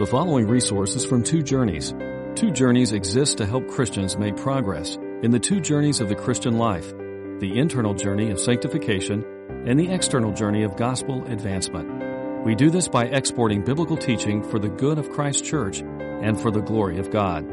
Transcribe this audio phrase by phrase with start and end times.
[0.00, 1.92] The following resources from Two Journeys.
[2.34, 6.56] Two Journeys exists to help Christians make progress in the two journeys of the Christian
[6.56, 6.90] life
[7.38, 9.22] the internal journey of sanctification
[9.66, 12.46] and the external journey of gospel advancement.
[12.46, 16.50] We do this by exporting biblical teaching for the good of Christ's church and for
[16.50, 17.46] the glory of God.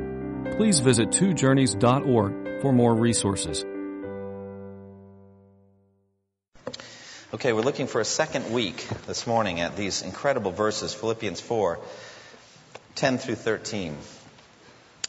[0.55, 3.65] Please visit twojourneys.org for more resources.
[7.33, 11.77] Okay, we're looking for a second week this morning at these incredible verses, Philippians 4
[12.97, 13.95] 10 through 13.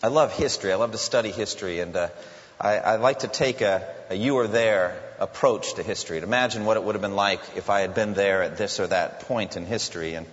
[0.03, 0.73] I love history.
[0.73, 2.09] I love to study history, and uh,
[2.61, 6.21] I, I, like to take a, a you were there approach to history.
[6.21, 8.79] To imagine what it would have been like if I had been there at this
[8.79, 10.15] or that point in history.
[10.15, 10.27] And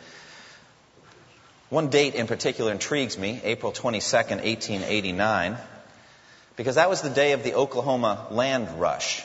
[1.70, 5.58] one date in particular intrigues me, April 22nd, 1889,
[6.58, 9.24] because that was the day of the Oklahoma land rush.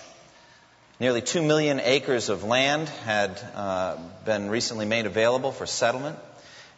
[1.01, 6.17] Nearly two million acres of land had uh, been recently made available for settlement.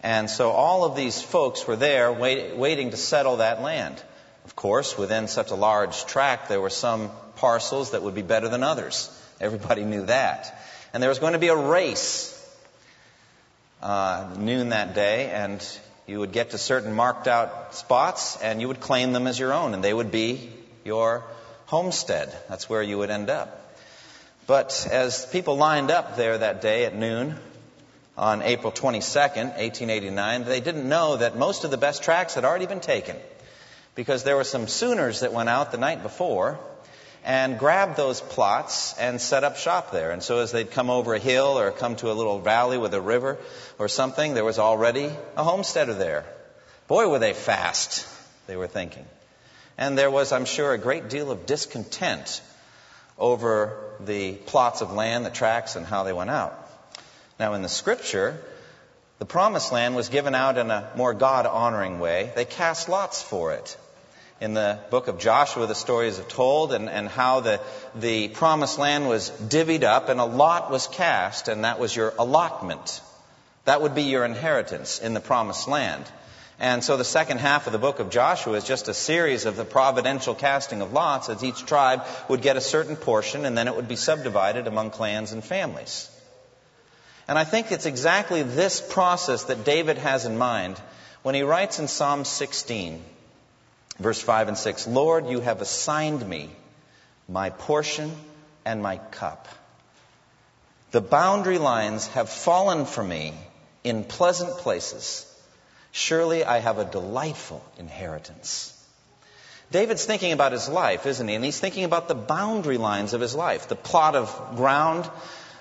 [0.03, 4.03] And so all of these folks were there wait, waiting to settle that land.
[4.45, 8.49] Of course, within such a large tract, there were some parcels that would be better
[8.49, 9.11] than others.
[9.41, 10.59] Everybody knew that.
[10.93, 12.29] And there was going to be a race
[13.81, 15.65] uh, noon that day, and
[16.07, 19.53] you would get to certain marked out spots, and you would claim them as your
[19.53, 20.51] own, and they would be
[20.85, 21.25] your
[21.67, 22.37] homestead.
[22.49, 23.75] That's where you would end up.
[24.47, 27.37] But as people lined up there that day at noon,
[28.17, 32.67] on April 22nd, 1889, they didn't know that most of the best tracks had already
[32.67, 33.17] been taken
[33.95, 36.59] because there were some Sooners that went out the night before
[37.25, 40.11] and grabbed those plots and set up shop there.
[40.11, 42.93] And so as they'd come over a hill or come to a little valley with
[42.95, 43.39] a river
[43.79, 46.25] or something, there was already a homesteader there.
[46.89, 48.07] Boy, were they fast,
[48.47, 49.07] they were thinking.
[49.79, 52.43] And there was, I'm sure, a great deal of discontent
[53.19, 56.62] over the plots of land, the tracks, and how they went out.
[57.39, 58.41] Now, in the scripture,
[59.19, 62.33] the promised land was given out in a more God honoring way.
[62.35, 63.77] They cast lots for it.
[64.41, 67.61] In the book of Joshua, the stories are told and, and how the,
[67.95, 72.13] the promised land was divvied up and a lot was cast, and that was your
[72.19, 73.01] allotment.
[73.65, 76.05] That would be your inheritance in the promised land.
[76.59, 79.57] And so the second half of the book of Joshua is just a series of
[79.57, 83.69] the providential casting of lots as each tribe would get a certain portion and then
[83.69, 86.09] it would be subdivided among clans and families.
[87.29, 90.81] And I think it's exactly this process that David has in mind
[91.23, 93.03] when he writes in Psalm 16,
[93.99, 96.51] verse 5 and 6 Lord, you have assigned me
[97.29, 98.13] my portion
[98.65, 99.49] and my cup.
[100.91, 103.33] The boundary lines have fallen for me
[103.85, 105.27] in pleasant places.
[105.93, 108.69] Surely I have a delightful inheritance.
[109.71, 111.35] David's thinking about his life, isn't he?
[111.35, 115.09] And he's thinking about the boundary lines of his life, the plot of ground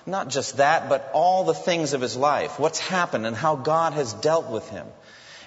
[0.06, 3.94] not just that, but all the things of his life, what's happened and how God
[3.94, 4.88] has dealt with him.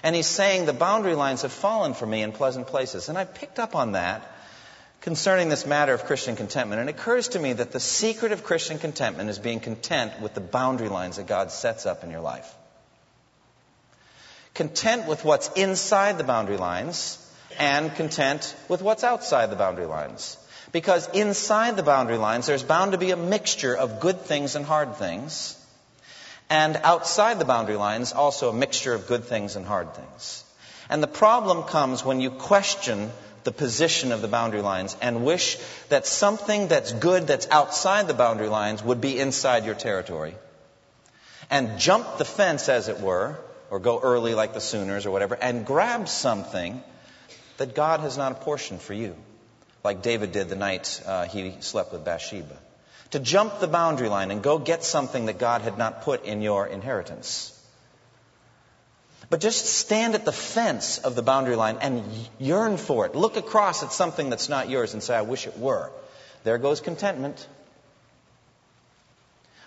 [0.03, 3.09] And he's saying the boundary lines have fallen for me in pleasant places.
[3.09, 4.31] And I picked up on that
[5.01, 6.79] concerning this matter of Christian contentment.
[6.79, 10.33] And it occurs to me that the secret of Christian contentment is being content with
[10.33, 12.53] the boundary lines that God sets up in your life.
[14.53, 17.17] Content with what's inside the boundary lines
[17.59, 20.37] and content with what's outside the boundary lines.
[20.75, 24.65] Because inside the boundary lines, there's bound to be a mixture of good things and
[24.65, 25.57] hard things.
[26.49, 30.43] And outside the boundary lines, also a mixture of good things and hard things.
[30.89, 33.09] And the problem comes when you question
[33.45, 38.13] the position of the boundary lines and wish that something that's good that's outside the
[38.13, 40.35] boundary lines would be inside your territory.
[41.49, 45.35] And jump the fence, as it were, or go early like the Sooners or whatever,
[45.35, 46.83] and grab something
[47.59, 49.15] that God has not apportioned for you
[49.85, 52.57] like David did the night uh, he slept with Bathsheba.
[53.11, 56.41] To jump the boundary line and go get something that God had not put in
[56.41, 57.51] your inheritance.
[59.29, 62.03] But just stand at the fence of the boundary line and
[62.39, 63.15] yearn for it.
[63.15, 65.91] Look across at something that's not yours and say, I wish it were.
[66.43, 67.47] There goes contentment.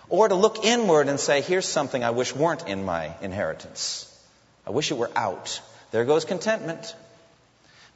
[0.09, 4.05] Or to look inward and say, here's something I wish weren't in my inheritance.
[4.67, 5.61] I wish it were out.
[5.91, 6.93] There goes contentment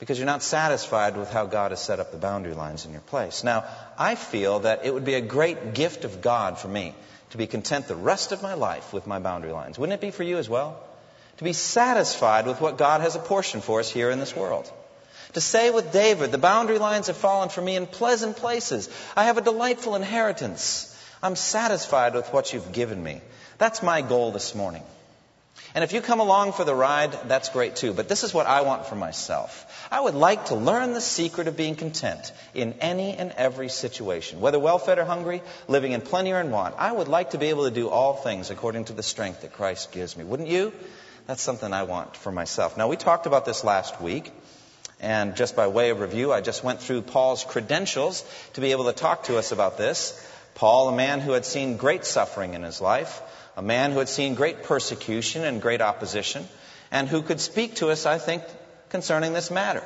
[0.03, 2.99] because you're not satisfied with how God has set up the boundary lines in your
[2.99, 3.41] place.
[3.41, 3.63] Now,
[3.97, 6.93] I feel that it would be a great gift of God for me
[7.29, 9.79] to be content the rest of my life with my boundary lines.
[9.79, 10.77] Wouldn't it be for you as well?
[11.37, 14.69] To be satisfied with what God has apportioned for us here in this world.
[15.35, 18.89] To say with David, the boundary lines have fallen for me in pleasant places.
[19.15, 20.93] I have a delightful inheritance.
[21.23, 23.21] I'm satisfied with what you've given me.
[23.57, 24.83] That's my goal this morning.
[25.75, 27.93] And if you come along for the ride, that's great too.
[27.93, 29.87] But this is what I want for myself.
[29.91, 34.39] I would like to learn the secret of being content in any and every situation.
[34.39, 37.39] Whether well fed or hungry, living in plenty or in want, I would like to
[37.39, 40.23] be able to do all things according to the strength that Christ gives me.
[40.23, 40.71] Wouldn't you?
[41.25, 42.77] That's something I want for myself.
[42.77, 44.31] Now, we talked about this last week.
[44.99, 48.23] And just by way of review, I just went through Paul's credentials
[48.53, 50.17] to be able to talk to us about this.
[50.55, 53.21] Paul, a man who had seen great suffering in his life,
[53.55, 56.47] a man who had seen great persecution and great opposition,
[56.91, 58.43] and who could speak to us, I think,
[58.89, 59.83] concerning this matter.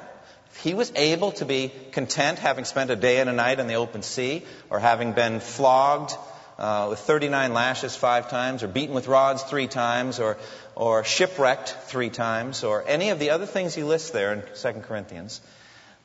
[0.62, 3.76] He was able to be content having spent a day and a night in the
[3.76, 6.14] open sea, or having been flogged
[6.58, 10.38] uh, with 39 lashes five times, or beaten with rods three times, or,
[10.76, 14.82] or shipwrecked three times, or any of the other things he lists there in 2
[14.82, 15.42] Corinthians,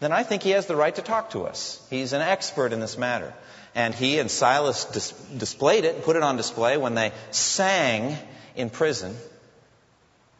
[0.00, 1.80] then I think he has the right to talk to us.
[1.88, 3.32] He's an expert in this matter.
[3.74, 8.16] And he and Silas dis- displayed it, put it on display when they sang
[8.54, 9.16] in prison.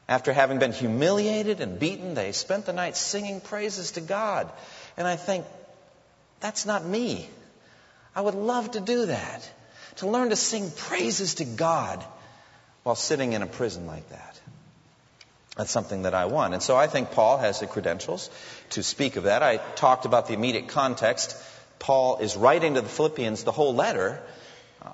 [0.08, 4.50] After having been humiliated and beaten, they spent the night singing praises to God.
[4.96, 5.46] And I think,
[6.40, 7.28] that's not me.
[8.14, 9.50] I would love to do that
[9.96, 12.04] to learn to sing praises to God
[12.82, 14.40] while sitting in a prison like that.
[15.56, 16.54] That's something that I want.
[16.54, 18.30] And so I think Paul has the credentials
[18.70, 19.42] to speak of that.
[19.42, 21.36] I talked about the immediate context.
[21.82, 24.22] Paul is writing to the Philippians the whole letter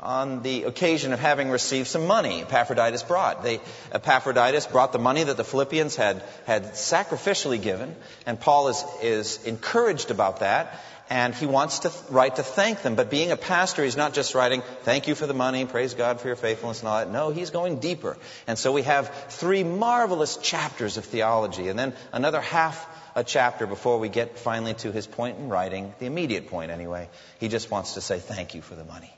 [0.02, 3.42] on the occasion of having received some money Epaphroditus brought.
[3.42, 3.60] They,
[3.92, 7.94] Epaphroditus brought the money that the Philippians had, had sacrificially given,
[8.24, 10.80] and Paul is, is encouraged about that
[11.10, 12.94] and he wants to write to thank them.
[12.94, 16.20] But being a pastor, he's not just writing, thank you for the money, praise God
[16.20, 17.10] for your faithfulness and all that.
[17.10, 18.18] No, he's going deeper.
[18.46, 22.86] And so we have three marvelous chapters of theology, and then another half
[23.18, 27.08] a chapter before we get finally to his point in writing, the immediate point anyway.
[27.40, 29.12] He just wants to say thank you for the money.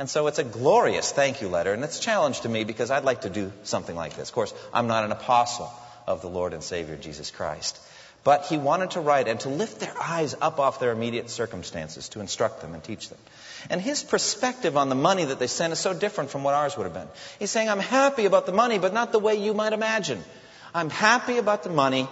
[0.00, 2.90] And so it's a glorious thank you letter, and it's a challenge to me because
[2.90, 4.28] I'd like to do something like this.
[4.28, 5.72] Of course, I'm not an apostle
[6.08, 7.78] of the Lord and Savior Jesus Christ.
[8.24, 12.08] But he wanted to write and to lift their eyes up off their immediate circumstances,
[12.10, 13.18] to instruct them and teach them.
[13.70, 16.76] And his perspective on the money that they sent is so different from what ours
[16.76, 17.08] would have been.
[17.38, 20.22] He's saying, I'm happy about the money, but not the way you might imagine.
[20.74, 22.08] I'm happy about the money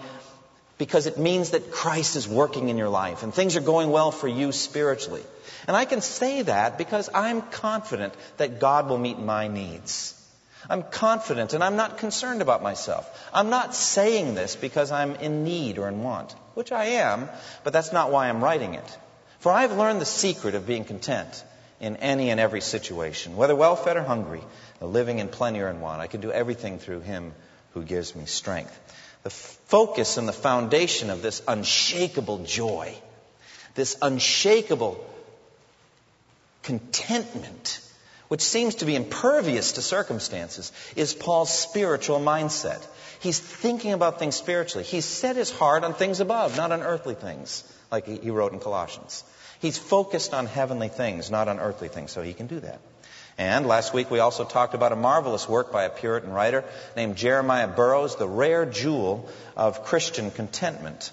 [0.79, 4.11] because it means that Christ is working in your life and things are going well
[4.11, 5.23] for you spiritually.
[5.67, 10.13] And I can say that because I'm confident that God will meet my needs.
[10.69, 13.29] I'm confident and I'm not concerned about myself.
[13.33, 17.29] I'm not saying this because I'm in need or in want, which I am,
[17.65, 18.99] but that's not why I'm writing it.
[19.39, 21.45] For I've learned the secret of being content
[21.81, 24.43] in any and every situation, whether well fed or hungry,
[24.81, 26.01] living in plenty or in want.
[26.01, 27.33] I can do everything through Him
[27.75, 28.77] who gives me strength.
[29.27, 32.95] The focus and the foundation of this unshakable joy,
[33.75, 35.05] this unshakable
[36.63, 37.81] contentment
[38.29, 42.81] which seems to be impervious to circumstances, is Paul's spiritual mindset.
[43.19, 44.85] He's thinking about things spiritually.
[44.85, 48.61] He's set his heart on things above, not on earthly things, like he wrote in
[48.61, 49.25] Colossians.
[49.59, 52.81] He's focused on heavenly things, not on earthly things, so he can do that.
[53.39, 56.65] And last week we also talked about a marvelous work by a Puritan writer
[56.97, 61.13] named Jeremiah Burroughs, The Rare Jewel of Christian Contentment.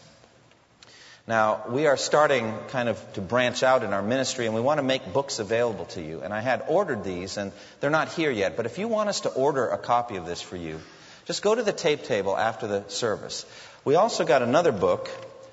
[1.25, 4.79] Now, we are starting kind of to branch out in our ministry, and we want
[4.79, 6.21] to make books available to you.
[6.21, 8.57] And I had ordered these, and they're not here yet.
[8.57, 10.81] But if you want us to order a copy of this for you,
[11.25, 13.45] just go to the tape table after the service.
[13.85, 15.09] We also got another book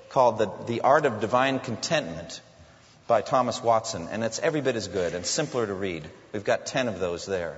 [0.09, 2.41] called The, the Art of Divine Contentment
[3.11, 6.09] by Thomas Watson, and it's every bit as good and simpler to read.
[6.31, 7.57] We've got 10 of those there,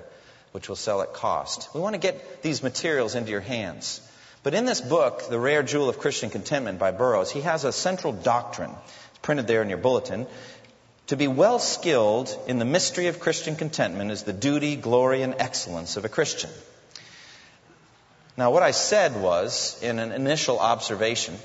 [0.52, 1.70] which will sell at cost.
[1.76, 4.02] We want to get these materials into your hands.
[4.42, 7.72] But in this book, The Rare Jewel of Christian Contentment by Burroughs, he has a
[7.72, 8.72] central doctrine.
[9.12, 10.26] It's printed there in your bulletin.
[11.08, 15.36] To be well skilled in the mystery of Christian contentment is the duty, glory, and
[15.38, 16.50] excellence of a Christian.
[18.38, 21.36] Now, what I said was, in an initial observation,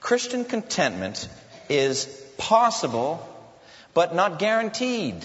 [0.00, 1.28] Christian contentment
[1.68, 2.06] is
[2.38, 3.26] possible,
[3.94, 5.24] but not guaranteed.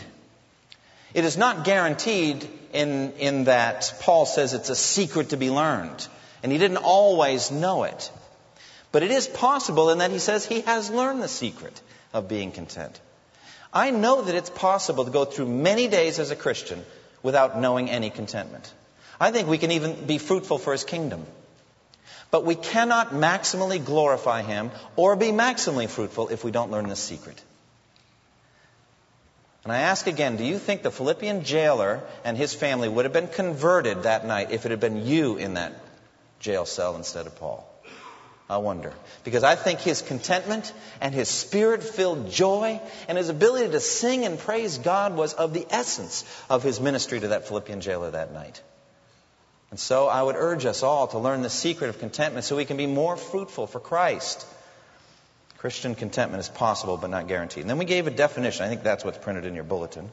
[1.13, 6.07] It is not guaranteed in, in that Paul says it's a secret to be learned
[6.43, 8.11] and he didn't always know it.
[8.91, 11.81] But it is possible in that he says he has learned the secret
[12.13, 12.99] of being content.
[13.73, 16.85] I know that it's possible to go through many days as a Christian
[17.23, 18.71] without knowing any contentment.
[19.19, 21.25] I think we can even be fruitful for his kingdom.
[22.31, 26.95] But we cannot maximally glorify him or be maximally fruitful if we don't learn the
[26.95, 27.41] secret.
[29.65, 33.13] And I ask again, do you think the Philippian jailer and his family would have
[33.13, 35.73] been converted that night if it had been you in that
[36.39, 37.67] jail cell instead of Paul?
[38.47, 38.93] I wonder.
[39.23, 44.23] Because I think his contentment and his spirit filled joy and his ability to sing
[44.23, 48.31] and praise God was of the essence of his ministry to that Philippian jailer that
[48.31, 48.61] night.
[49.71, 52.65] And so I would urge us all to learn the secret of contentment so we
[52.65, 54.45] can be more fruitful for Christ.
[55.65, 57.61] Christian contentment is possible but not guaranteed.
[57.61, 58.63] And then we gave a definition.
[58.63, 60.11] I think that's what's printed in your bulletin.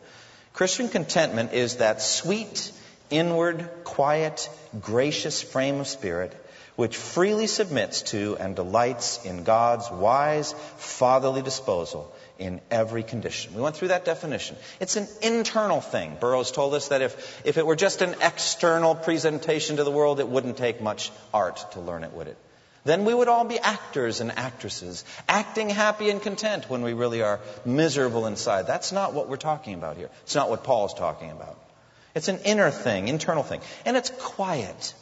[0.55, 2.73] Christian contentment is that sweet,
[3.11, 4.49] inward, quiet,
[4.81, 6.33] gracious frame of spirit,
[6.77, 13.53] which freely submits to and delights in God's wise, fatherly disposal in every condition.
[13.53, 14.57] We went through that definition.
[14.81, 16.17] It's an internal thing.
[16.19, 20.19] Burroughs told us that if, if it were just an external presentation to the world,
[20.19, 22.39] it wouldn't take much art to learn it, would it?
[22.85, 27.23] Then we would all be actors and actresses, acting happy and content when we really
[27.23, 28.67] are miserable inside.
[28.67, 30.11] That's not what we're talking about here.
[30.25, 31.57] It's not what Paul's talking about.
[32.15, 33.61] It's an inner thing, internal thing.
[33.87, 34.95] And it's quiet.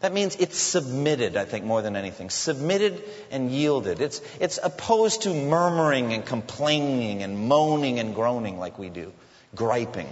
[0.00, 2.30] That means it's submitted, I think, more than anything.
[2.30, 4.00] Submitted and yielded.
[4.00, 9.12] It's, it's opposed to murmuring and complaining and moaning and groaning like we do,
[9.54, 10.08] griping.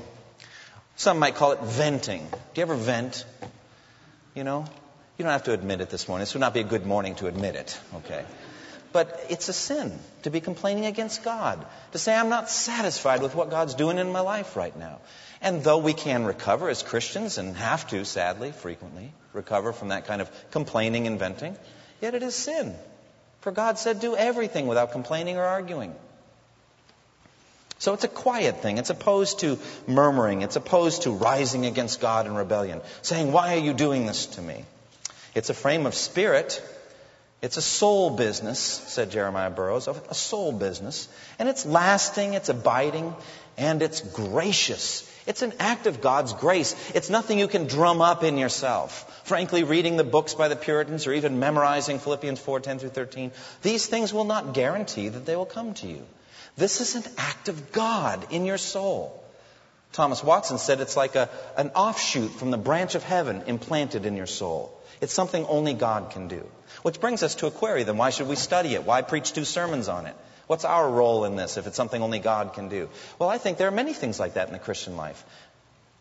[0.96, 2.26] Some might call it venting.
[2.30, 3.24] Do you ever vent?
[4.34, 4.66] You know?
[5.18, 6.22] You don't have to admit it this morning.
[6.22, 8.24] This would not be a good morning to admit it, okay?
[8.92, 13.34] But it's a sin to be complaining against God, to say, I'm not satisfied with
[13.34, 15.00] what God's doing in my life right now.
[15.40, 20.06] And though we can recover as Christians, and have to, sadly, frequently, recover from that
[20.06, 21.56] kind of complaining and venting,
[22.00, 22.74] yet it is sin.
[23.40, 25.94] For God said, do everything without complaining or arguing.
[27.78, 28.78] So it's a quiet thing.
[28.78, 30.42] It's opposed to murmuring.
[30.42, 34.42] It's opposed to rising against God in rebellion, saying, Why are you doing this to
[34.42, 34.64] me?
[35.36, 36.62] It's a frame of spirit.
[37.42, 41.08] It's a soul business, said Jeremiah Burroughs, a soul business.
[41.38, 43.14] And it's lasting, it's abiding,
[43.58, 45.08] and it's gracious.
[45.26, 46.74] It's an act of God's grace.
[46.94, 49.26] It's nothing you can drum up in yourself.
[49.26, 53.30] Frankly, reading the books by the Puritans or even memorizing Philippians 4 10 through 13,
[53.60, 56.02] these things will not guarantee that they will come to you.
[56.56, 59.22] This is an act of God in your soul.
[59.92, 61.28] Thomas Watson said it's like a,
[61.58, 64.75] an offshoot from the branch of heaven implanted in your soul.
[65.00, 66.46] It's something only God can do.
[66.82, 67.96] Which brings us to a query then.
[67.96, 68.84] Why should we study it?
[68.84, 70.14] Why preach two sermons on it?
[70.46, 72.88] What's our role in this if it's something only God can do?
[73.18, 75.24] Well, I think there are many things like that in the Christian life.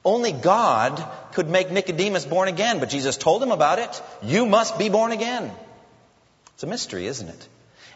[0.04, 4.02] Only God could make Nicodemus born again, but Jesus told him about it.
[4.22, 5.52] You must be born again.
[6.54, 7.48] It's a mystery, isn't it?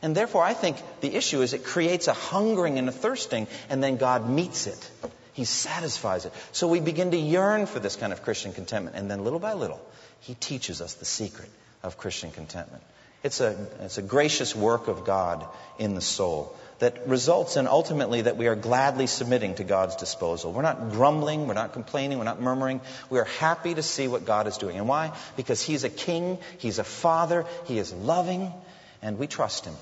[0.02, 3.84] And therefore, I think the issue is it creates a hungering and a thirsting, and
[3.84, 4.92] then God meets it.
[5.34, 6.34] He satisfies it.
[6.52, 9.54] So we begin to yearn for this kind of Christian contentment, and then little by
[9.54, 9.82] little,
[10.22, 11.50] He teaches us the secret
[11.84, 12.84] of Christian contentment.
[13.24, 15.46] It's a, it's a gracious work of God
[15.78, 20.54] in the soul that results in ultimately that we are gladly submitting to God's disposal.
[20.54, 22.80] We're not grumbling, we're not complaining, we're not murmuring.
[23.10, 24.78] We are happy to see what God is doing.
[24.78, 25.12] And why?
[25.36, 28.54] Because He's a king, He's a father, He is loving,
[29.02, 29.76] and we trust Him.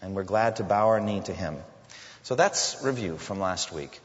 [0.00, 1.58] And we're glad to bow our knee to Him.
[2.22, 4.00] So that's review from last week.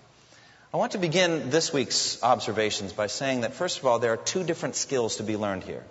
[0.76, 4.18] I want to begin this week's observations by saying that, first of all, there are
[4.18, 5.82] two different skills to be learned here.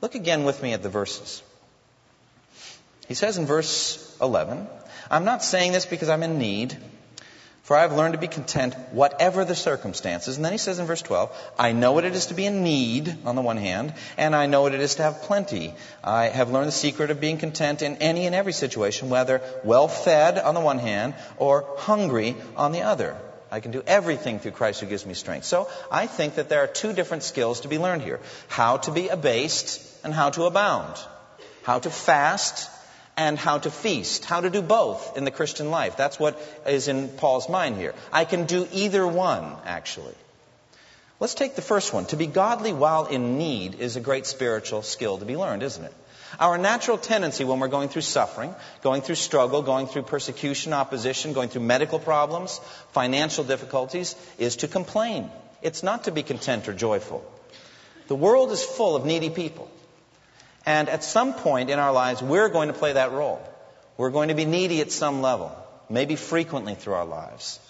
[0.00, 1.42] Look again with me at the verses.
[3.08, 4.68] He says in verse 11,
[5.10, 6.76] I'm not saying this because I'm in need,
[7.64, 10.36] for I have learned to be content whatever the circumstances.
[10.36, 12.62] And then he says in verse 12, I know what it is to be in
[12.62, 15.74] need on the one hand, and I know what it is to have plenty.
[16.04, 19.88] I have learned the secret of being content in any and every situation, whether well
[19.88, 23.20] fed on the one hand or hungry on the other.
[23.52, 25.44] I can do everything through Christ who gives me strength.
[25.44, 28.18] So I think that there are two different skills to be learned here.
[28.48, 30.96] How to be abased and how to abound.
[31.62, 32.70] How to fast
[33.14, 35.98] and how to feast, how to do both in the Christian life.
[35.98, 37.94] That's what is in Paul's mind here.
[38.10, 40.14] I can do either one, actually.
[41.20, 42.06] Let's take the first one.
[42.06, 45.84] To be godly while in need is a great spiritual skill to be learned, isn't
[45.84, 45.94] it?
[46.38, 51.32] Our natural tendency when we're going through suffering, going through struggle, going through persecution, opposition,
[51.32, 52.58] going through medical problems,
[52.92, 55.30] financial difficulties, is to complain.
[55.60, 57.24] It's not to be content or joyful.
[58.08, 59.70] The world is full of needy people.
[60.64, 63.42] And at some point in our lives, we're going to play that role.
[63.96, 65.54] We're going to be needy at some level,
[65.88, 67.60] maybe frequently through our lives.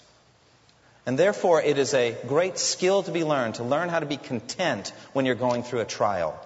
[1.05, 4.17] And therefore, it is a great skill to be learned, to learn how to be
[4.17, 6.39] content when you're going through a trial.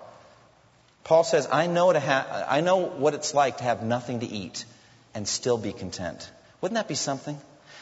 [1.07, 4.25] Paul says, I know, to ha- I know what it's like to have nothing to
[4.25, 4.65] eat
[5.13, 6.29] and still be content.
[6.59, 7.39] Wouldn't that be something?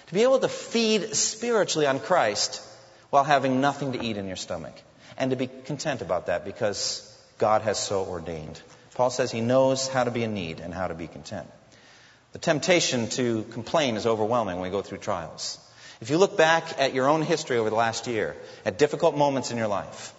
[0.08, 2.62] To be able to feed spiritually on Christ
[3.10, 4.76] while having nothing to eat in your stomach.
[5.18, 7.02] And to be content about that because
[7.40, 8.62] God has so ordained.
[8.94, 11.48] Paul says he knows how to be in need and how to be content.
[12.34, 15.58] The temptation to complain is overwhelming when we go through trials.
[16.00, 19.50] If you look back at your own history over the last year, at difficult moments
[19.50, 20.14] in your life,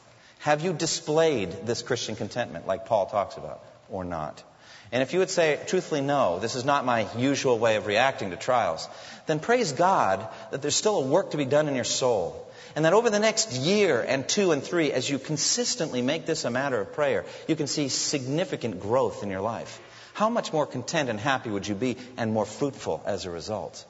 [0.46, 4.44] have you displayed this Christian contentment like Paul talks about or not?
[4.92, 8.30] And if you would say, truthfully, no, this is not my usual way of reacting
[8.30, 8.88] to trials,
[9.26, 12.84] then praise God that there's still a work to be done in your soul and
[12.84, 16.50] that over the next year and two and three, as you consistently make this a
[16.52, 19.80] matter of prayer, you can see significant growth in your life.
[20.14, 23.84] How much more content and happy would you be and more fruitful as a result?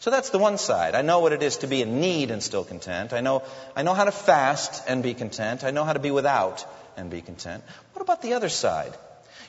[0.00, 0.94] So that's the one side.
[0.94, 3.12] I know what it is to be in need and still content.
[3.12, 3.42] I know,
[3.76, 5.62] I know how to fast and be content.
[5.62, 7.62] I know how to be without and be content.
[7.92, 8.92] What about the other side?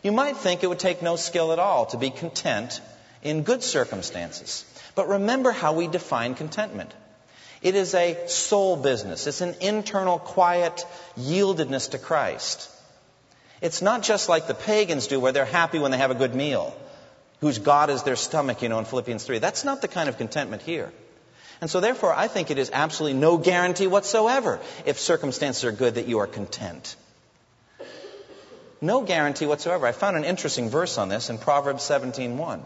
[0.04, 2.82] You might think it would take no skill at all to be content
[3.24, 4.63] in good circumstances.
[4.96, 6.94] But remember how we define contentment.
[7.63, 9.25] It is a soul business.
[9.25, 10.86] It's an internal, quiet
[11.18, 12.70] yieldedness to Christ.
[13.62, 16.36] It's not just like the pagans do where they're happy when they have a good
[16.36, 16.75] meal
[17.43, 19.39] whose God is their stomach, you know, in Philippians 3.
[19.39, 20.93] That's not the kind of contentment here.
[21.59, 25.95] And so therefore, I think it is absolutely no guarantee whatsoever if circumstances are good
[25.95, 26.95] that you are content.
[28.79, 29.85] No guarantee whatsoever.
[29.85, 32.63] I found an interesting verse on this in Proverbs 17:1.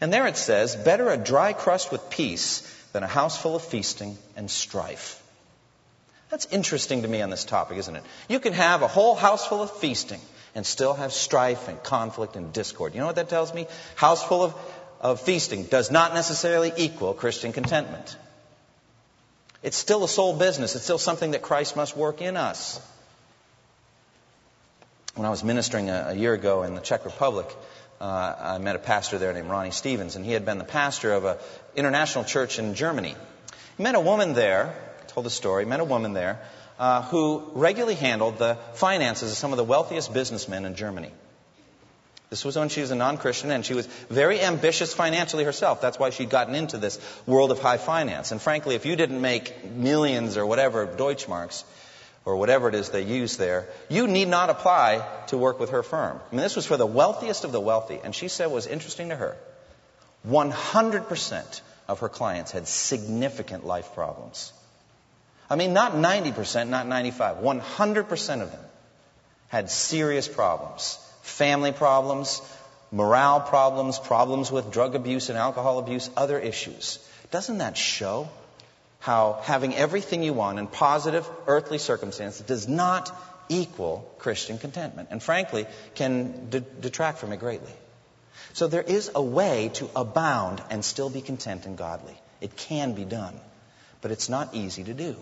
[0.00, 2.62] And there it says, "Better a dry crust with peace
[2.94, 5.22] than a house full of feasting and strife."
[6.30, 8.04] That's interesting to me on this topic, isn't it?
[8.26, 10.20] You can have a whole house full of feasting
[10.54, 12.94] and still have strife and conflict and discord.
[12.94, 13.66] You know what that tells me?
[13.96, 14.54] House full of,
[15.00, 18.16] of feasting does not necessarily equal Christian contentment.
[19.62, 20.74] It's still a soul business.
[20.76, 22.80] It's still something that Christ must work in us.
[25.14, 27.46] When I was ministering a, a year ago in the Czech Republic,
[28.00, 31.12] uh, I met a pastor there named Ronnie Stevens, and he had been the pastor
[31.12, 31.36] of an
[31.74, 33.16] international church in Germany.
[33.76, 34.74] He met a woman there,
[35.08, 36.38] told the story, met a woman there
[36.78, 41.10] uh, who regularly handled the finances of some of the wealthiest businessmen in Germany.
[42.30, 45.80] This was when she was a non Christian and she was very ambitious financially herself.
[45.80, 48.32] That's why she'd gotten into this world of high finance.
[48.32, 51.64] And frankly, if you didn't make millions or whatever Deutschmarks,
[52.28, 55.82] or whatever it is they use there, you need not apply to work with her
[55.82, 56.20] firm.
[56.30, 57.98] I mean, this was for the wealthiest of the wealthy.
[58.04, 59.34] And she said what was interesting to her
[60.26, 64.52] 100% of her clients had significant life problems.
[65.50, 68.64] I mean, not 90%, not 95, 100% of them
[69.48, 70.98] had serious problems.
[71.22, 72.42] Family problems,
[72.90, 76.98] morale problems, problems with drug abuse and alcohol abuse, other issues.
[77.30, 78.28] Doesn't that show
[79.00, 83.10] how having everything you want in positive earthly circumstances does not
[83.48, 85.08] equal Christian contentment?
[85.10, 87.72] And frankly, can de- detract from it greatly.
[88.52, 92.14] So there is a way to abound and still be content and godly.
[92.40, 93.38] It can be done,
[94.00, 95.16] but it's not easy to do.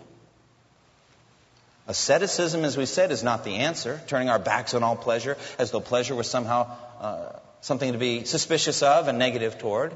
[1.87, 5.71] Asceticism, as we said, is not the answer, turning our backs on all pleasure as
[5.71, 6.67] though pleasure was somehow
[6.99, 9.95] uh, something to be suspicious of and negative toward.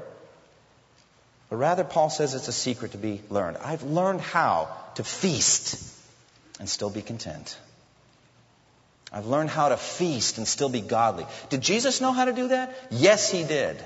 [1.50, 3.58] But rather, Paul says it's a secret to be learned.
[3.58, 5.84] I've learned how to feast
[6.58, 7.58] and still be content.
[9.12, 11.26] I've learned how to feast and still be godly.
[11.50, 12.74] Did Jesus know how to do that?
[12.90, 13.76] Yes, he did.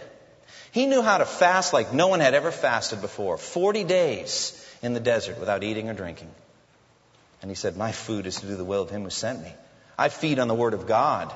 [0.70, 4.94] He knew how to fast like no one had ever fasted before 40 days in
[4.94, 6.30] the desert without eating or drinking.
[7.42, 9.52] And he said, My food is to do the will of him who sent me.
[9.98, 11.32] I feed on the word of God,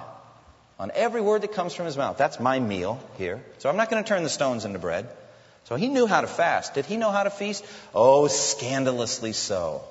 [0.78, 2.18] on every word that comes from his mouth.
[2.18, 3.42] That's my meal here.
[3.58, 5.08] So I'm not going to turn the stones into bread.
[5.64, 6.74] So he knew how to fast.
[6.74, 7.64] Did he know how to feast?
[7.94, 9.82] Oh, scandalously so.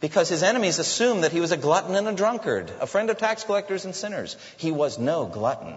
[0.00, 3.18] Because his enemies assumed that he was a glutton and a drunkard, a friend of
[3.18, 4.36] tax collectors and sinners.
[4.56, 5.76] He was no glutton.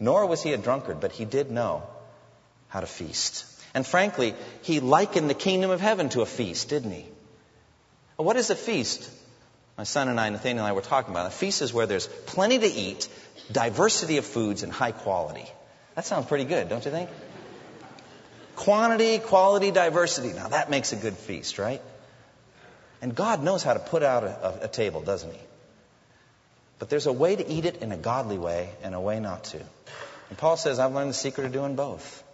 [0.00, 1.82] Nor was he a drunkard, but he did know
[2.68, 3.44] how to feast.
[3.74, 7.06] And frankly, he likened the kingdom of heaven to a feast, didn't he?
[8.18, 9.08] What is a feast?
[9.76, 11.28] My son and I, Nathaniel and I, were talking about it.
[11.28, 13.08] A feast is where there's plenty to eat,
[13.52, 15.46] diversity of foods, and high quality.
[15.94, 17.08] That sounds pretty good, don't you think?
[18.56, 20.32] Quantity, quality, diversity.
[20.32, 21.80] Now that makes a good feast, right?
[23.00, 25.40] And God knows how to put out a, a, a table, doesn't He?
[26.80, 29.44] But there's a way to eat it in a godly way and a way not
[29.44, 29.58] to.
[30.28, 32.24] And Paul says, I've learned the secret of doing both.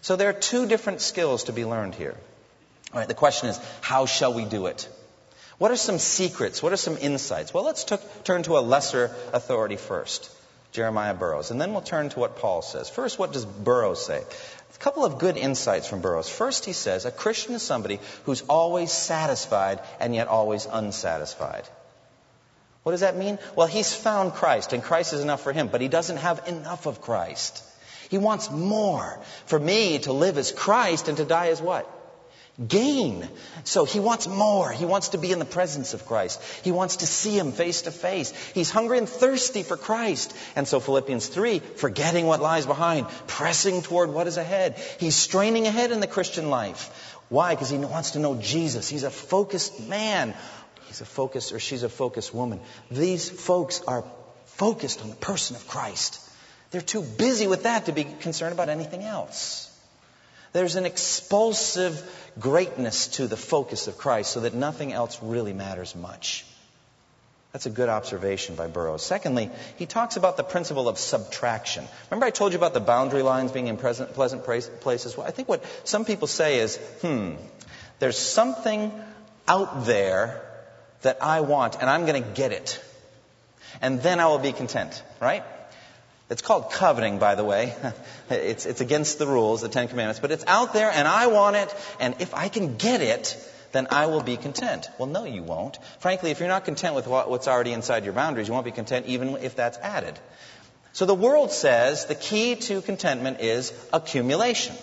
[0.00, 2.16] So there are two different skills to be learned here.
[2.94, 4.88] All right, the question is, how shall we do it?
[5.60, 6.62] What are some secrets?
[6.62, 7.52] What are some insights?
[7.52, 10.30] Well, let's t- turn to a lesser authority first,
[10.72, 12.88] Jeremiah Burroughs, and then we'll turn to what Paul says.
[12.88, 14.22] First, what does Burroughs say?
[14.74, 16.30] A couple of good insights from Burroughs.
[16.30, 21.64] First, he says a Christian is somebody who's always satisfied and yet always unsatisfied.
[22.82, 23.38] What does that mean?
[23.54, 26.86] Well, he's found Christ, and Christ is enough for him, but he doesn't have enough
[26.86, 27.62] of Christ.
[28.08, 29.20] He wants more.
[29.44, 31.86] For me, to live as Christ and to die as what?
[32.66, 33.28] Gain.
[33.64, 34.70] So he wants more.
[34.70, 36.42] He wants to be in the presence of Christ.
[36.62, 38.32] He wants to see him face to face.
[38.52, 40.36] He's hungry and thirsty for Christ.
[40.56, 44.78] And so Philippians 3, forgetting what lies behind, pressing toward what is ahead.
[44.98, 47.16] He's straining ahead in the Christian life.
[47.28, 47.54] Why?
[47.54, 48.88] Because he wants to know Jesus.
[48.88, 50.34] He's a focused man.
[50.88, 52.60] He's a focused, or she's a focused woman.
[52.90, 54.04] These folks are
[54.46, 56.20] focused on the person of Christ.
[56.72, 59.69] They're too busy with that to be concerned about anything else.
[60.52, 62.02] There's an expulsive
[62.38, 66.44] greatness to the focus of Christ so that nothing else really matters much.
[67.52, 69.02] That's a good observation by Burroughs.
[69.02, 71.84] Secondly, he talks about the principle of subtraction.
[72.08, 75.16] Remember I told you about the boundary lines being in pleasant places?
[75.16, 77.32] Well, I think what some people say is, hmm,
[77.98, 78.92] there's something
[79.48, 80.40] out there
[81.02, 82.80] that I want, and I'm going to get it.
[83.82, 85.42] And then I will be content, right?
[86.30, 87.74] It's called coveting, by the way.
[88.30, 91.56] It's, it's against the rules, the Ten Commandments, but it's out there and I want
[91.56, 93.36] it, and if I can get it,
[93.72, 94.88] then I will be content.
[94.98, 95.78] Well, no, you won't.
[95.98, 99.06] Frankly, if you're not content with what's already inside your boundaries, you won't be content
[99.06, 100.16] even if that's added.
[100.92, 104.76] So the world says the key to contentment is accumulation.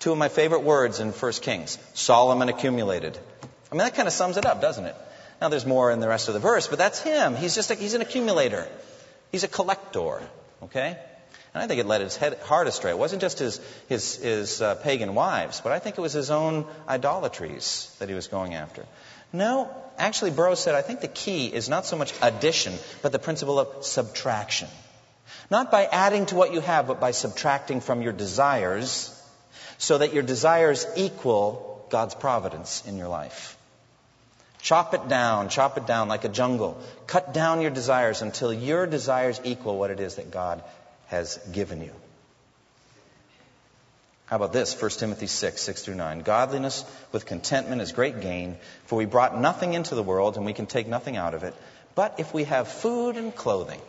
[0.00, 3.16] Two of my favorite words in 1 Kings Solomon accumulated.
[3.70, 4.96] I mean, that kind of sums it up, doesn't it?
[5.40, 7.36] Now, there's more in the rest of the verse, but that's him.
[7.36, 8.66] He's just a, he's an accumulator.
[9.30, 10.20] He's a collector.
[10.62, 10.96] Okay?
[11.54, 12.90] And I think it led his head, heart astray.
[12.90, 16.30] It wasn't just his, his, his uh, pagan wives, but I think it was his
[16.30, 18.84] own idolatries that he was going after.
[19.32, 23.18] No, actually, Burroughs said, I think the key is not so much addition, but the
[23.18, 24.68] principle of subtraction.
[25.50, 29.12] Not by adding to what you have, but by subtracting from your desires
[29.78, 33.56] so that your desires equal God's providence in your life.
[34.60, 36.80] Chop it down, chop it down like a jungle.
[37.06, 40.62] Cut down your desires until your desires equal what it is that God
[41.06, 41.92] has given you.
[44.26, 44.80] How about this?
[44.80, 46.20] 1 Timothy 6, 6 through 9.
[46.20, 50.52] Godliness with contentment is great gain, for we brought nothing into the world and we
[50.52, 51.54] can take nothing out of it.
[51.94, 53.80] But if we have food and clothing,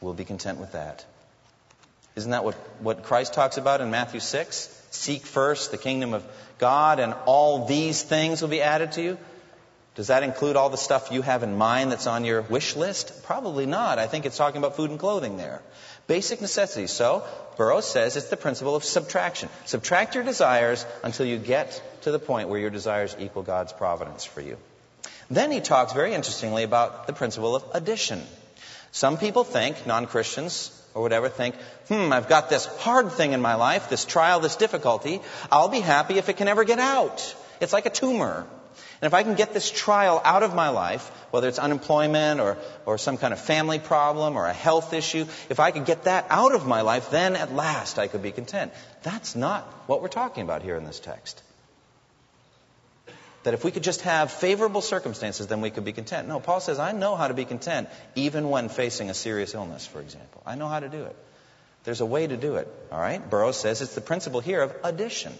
[0.00, 1.04] we'll be content with that.
[2.16, 4.86] Isn't that what, what Christ talks about in Matthew 6?
[4.90, 6.24] Seek first the kingdom of
[6.58, 9.18] God, and all these things will be added to you.
[9.94, 13.22] Does that include all the stuff you have in mind that's on your wish list?
[13.22, 14.00] Probably not.
[14.00, 15.62] I think it's talking about food and clothing there.
[16.08, 16.90] Basic necessities.
[16.90, 17.24] So,
[17.56, 19.48] Burroughs says it's the principle of subtraction.
[19.66, 24.24] Subtract your desires until you get to the point where your desires equal God's providence
[24.24, 24.58] for you.
[25.30, 28.20] Then he talks very interestingly about the principle of addition.
[28.90, 31.54] Some people think, non Christians or whatever, think,
[31.88, 35.20] hmm, I've got this hard thing in my life, this trial, this difficulty.
[35.52, 37.34] I'll be happy if it can ever get out.
[37.60, 38.46] It's like a tumor.
[39.04, 42.56] And if I can get this trial out of my life, whether it's unemployment or,
[42.86, 46.24] or some kind of family problem or a health issue, if I could get that
[46.30, 48.72] out of my life, then at last I could be content.
[49.02, 51.42] That's not what we're talking about here in this text.
[53.42, 56.26] That if we could just have favorable circumstances, then we could be content.
[56.26, 59.86] No, Paul says, I know how to be content even when facing a serious illness,
[59.86, 60.42] for example.
[60.46, 61.16] I know how to do it.
[61.84, 62.68] There's a way to do it.
[62.90, 63.20] All right?
[63.28, 65.34] Burroughs says it's the principle here of addition.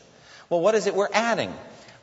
[0.51, 1.55] Well, what is it we're adding?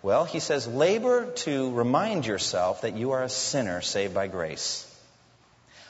[0.03, 4.87] Well, he says, labor to remind yourself that you are a sinner saved by grace.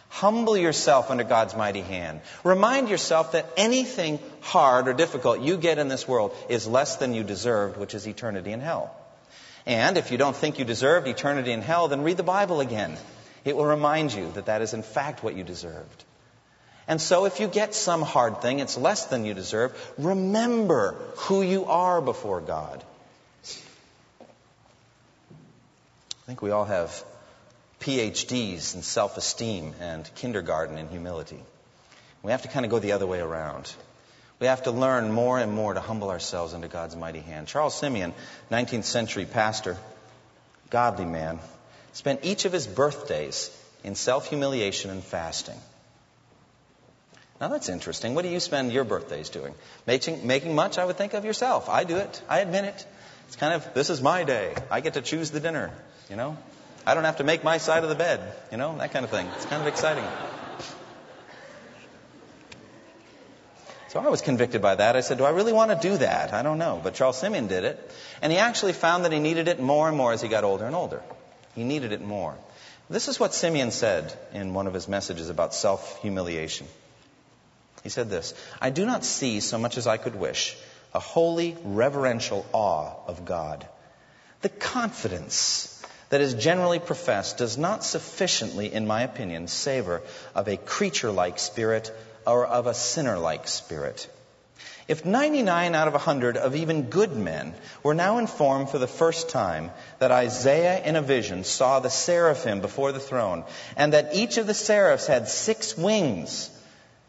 [0.10, 2.19] Humble yourself under God's mighty hand.
[2.43, 7.13] Remind yourself that anything hard or difficult you get in this world is less than
[7.13, 8.93] you deserved, which is eternity in hell.
[9.65, 12.97] And if you don't think you deserved eternity in hell, then read the Bible again.
[13.45, 16.04] It will remind you that that is in fact what you deserved.
[16.88, 21.41] And so if you get some hard thing, it's less than you deserve, remember who
[21.41, 22.84] you are before God.
[26.21, 27.04] I think we all have
[27.82, 31.41] PhDs in self esteem and kindergarten in humility.
[32.24, 33.70] We have to kind of go the other way around.
[34.39, 37.48] We have to learn more and more to humble ourselves under God's mighty hand.
[37.48, 38.13] Charles Simeon,
[38.50, 39.76] 19th century pastor,
[40.70, 41.39] godly man,
[41.91, 43.52] spent each of his birthdays
[43.84, 45.60] in self humiliation and fasting.
[47.41, 48.15] Now that's interesting.
[48.15, 49.54] What do you spend your birthdays doing?
[49.86, 51.67] Making, making much, I would think, of yourself.
[51.67, 52.22] I do it.
[52.30, 52.88] I admit it.
[53.28, 54.56] It's kind of, this is my day.
[54.70, 55.72] I get to choose the dinner,
[56.12, 56.38] you know?
[56.86, 58.19] I don't have to make my side of the bed,
[58.52, 58.78] you know?
[58.78, 59.26] That kind of thing.
[59.38, 60.04] It's kind of exciting.
[63.88, 64.95] So I was convicted by that.
[64.95, 66.34] I said, Do I really want to do that?
[66.34, 66.80] I don't know.
[66.84, 67.91] But Charles Simeon did it.
[68.21, 70.65] And he actually found that he needed it more and more as he got older
[70.65, 71.02] and older.
[71.56, 72.36] He needed it more.
[72.89, 76.67] This is what Simeon said in one of his messages about self humiliation.
[77.84, 80.58] He said this I do not see so much as I could wish
[80.93, 83.65] a holy, reverential awe of God.
[84.41, 85.71] The confidence
[86.12, 90.02] that is generally professed does not sufficiently, in my opinion, savor
[90.36, 91.91] of a creature like spirit
[92.28, 94.10] or of a sinner like spirit.
[94.89, 99.30] If 99 out of 100 of even good men were now informed for the first
[99.30, 103.45] time that Isaiah in a vision saw the seraphim before the throne,
[103.78, 106.50] and that each of the seraphs had six wings,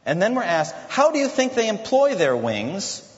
[0.06, 3.08] and then were asked, How do you think they employ their wings?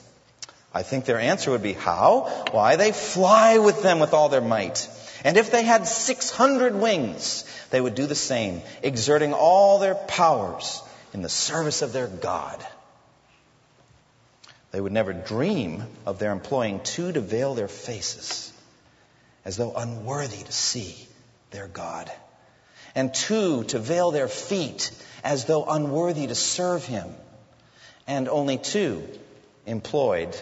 [0.73, 2.45] I think their answer would be, How?
[2.49, 4.89] Why, they fly with them with all their might.
[5.23, 10.81] And if they had 600 wings, they would do the same, exerting all their powers
[11.13, 12.65] in the service of their God.
[14.71, 18.51] They would never dream of their employing two to veil their faces,
[19.45, 21.07] as though unworthy to see
[21.51, 22.11] their God.
[22.95, 24.91] and two, to veil their feet
[25.23, 27.13] as though unworthy to serve him,
[28.07, 29.07] and only two
[29.65, 30.35] employed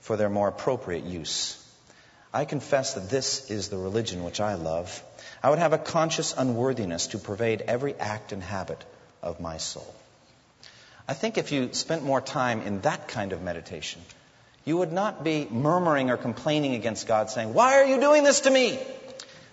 [0.00, 1.59] for their more appropriate use.
[2.32, 5.02] I confess that this is the religion which I love.
[5.42, 8.84] I would have a conscious unworthiness to pervade every act and habit
[9.22, 9.94] of my soul.
[11.08, 14.00] I think if you spent more time in that kind of meditation,
[14.64, 18.42] you would not be murmuring or complaining against God, saying, Why are you doing this
[18.42, 18.78] to me?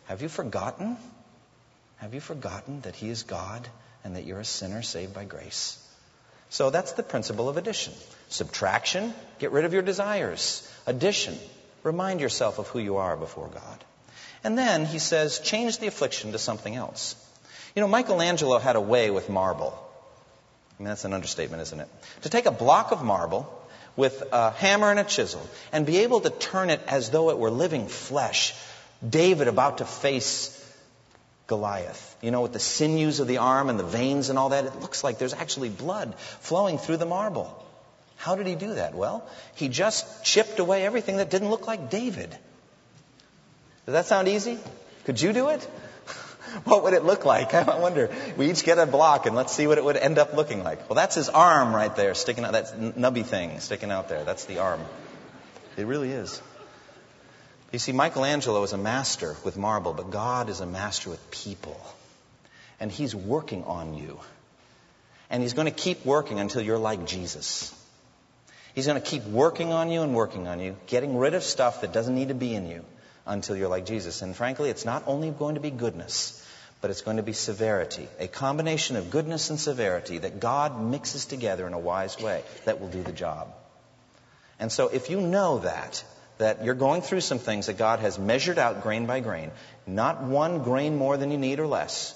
[0.05, 0.97] Have you forgotten?
[1.97, 3.67] Have you forgotten that He is God
[4.03, 5.83] and that you're a sinner saved by grace?
[6.49, 7.93] So that's the principle of addition.
[8.29, 10.69] Subtraction, get rid of your desires.
[10.85, 11.37] Addition,
[11.87, 13.83] remind yourself of who you are before God.
[14.43, 17.15] And then he says, change the affliction to something else.
[17.75, 19.73] You know, Michelangelo had a way with marble.
[20.79, 21.87] I mean, that's an understatement, isn't it?
[22.21, 23.51] To take a block of marble
[23.95, 27.37] with a hammer and a chisel and be able to turn it as though it
[27.39, 28.53] were living flesh.
[29.07, 30.53] David about to face
[31.47, 32.15] Goliath.
[32.21, 34.81] You know, with the sinews of the arm and the veins and all that, it
[34.81, 37.63] looks like there's actually blood flowing through the marble.
[38.17, 38.95] How did he do that?
[38.95, 42.29] Well, he just chipped away everything that didn't look like David.
[43.85, 44.57] Does that sound easy?
[45.05, 45.63] Could you do it?
[46.65, 47.53] what would it look like?
[47.53, 48.09] I wonder.
[48.35, 50.89] We each get a block and let's see what it would end up looking like.
[50.89, 52.53] Well, that's his arm right there sticking out.
[52.53, 54.23] That nubby thing sticking out there.
[54.23, 54.81] That's the arm.
[55.77, 56.41] It really is.
[57.71, 61.79] You see, Michelangelo is a master with marble, but God is a master with people.
[62.79, 64.19] And he's working on you.
[65.29, 67.73] And he's going to keep working until you're like Jesus.
[68.77, 71.81] He's going to keep working on you and working on you, getting rid of stuff
[71.81, 72.85] that doesn't need to be in you
[73.25, 74.21] until you're like Jesus.
[74.21, 76.47] And frankly, it's not only going to be goodness,
[76.79, 78.07] but it's going to be severity.
[78.19, 82.79] A combination of goodness and severity that God mixes together in a wise way that
[82.79, 83.47] will do the job.
[84.59, 86.03] And so if you know that,
[86.37, 89.49] that you're going through some things that God has measured out grain by grain,
[89.87, 92.13] not one grain more than you need or less,